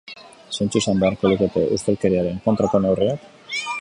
Zeintzuk 0.55 0.77
izan 0.81 1.03
beharko 1.03 1.31
lukete 1.33 1.65
ustelkeriaren 1.77 2.41
kontrako 2.47 2.83
neurriak? 2.87 3.29